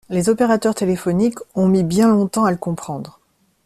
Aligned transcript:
Les 0.09 0.29
opérateurs 0.29 0.73
téléphoniques 0.73 1.37
ont 1.53 1.67
mis 1.67 1.83
bien 1.83 2.07
longtemps 2.09 2.45
à 2.45 2.49
le 2.49 2.57
comprendre. 2.57 3.19